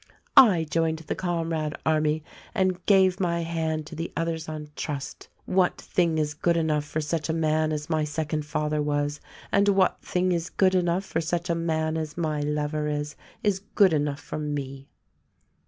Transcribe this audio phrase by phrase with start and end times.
[0.35, 2.23] I joined the Comrade army
[2.55, 6.99] and gave my hand to the others on trust: what thing is good enough for
[6.99, 11.21] such a man as my second father was, and what thing is good enough for
[11.21, 14.87] such a man as my lover is, is good enough for me."